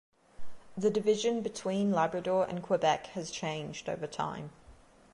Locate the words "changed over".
3.29-4.07